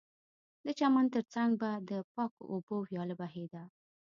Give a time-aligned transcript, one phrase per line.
[0.65, 3.63] د چمن ترڅنګ به د پاکو اوبو ویاله بهېده